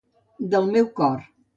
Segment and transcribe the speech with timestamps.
[0.55, 1.23] Del meu cor.